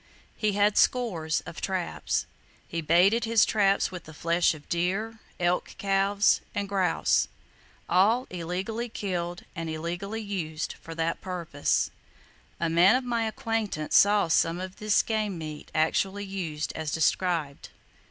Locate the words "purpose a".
11.21-12.67